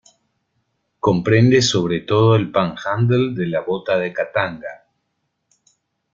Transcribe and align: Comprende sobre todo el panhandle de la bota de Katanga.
Comprende 0.99 1.61
sobre 1.61 1.99
todo 1.99 2.35
el 2.35 2.51
panhandle 2.51 3.35
de 3.35 3.45
la 3.45 3.59
bota 3.61 3.99
de 3.99 4.11
Katanga. 4.11 4.87